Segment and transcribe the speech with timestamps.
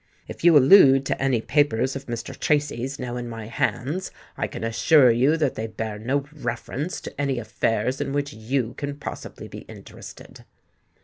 [0.27, 2.35] "If you allude to any papers of Mr.
[2.35, 7.21] Tracy's now in my hands, I can assure you that they bear no reference to
[7.21, 10.43] any affairs in which you can possibly be interested."